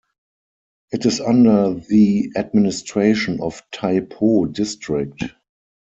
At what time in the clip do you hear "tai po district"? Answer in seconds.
3.71-5.23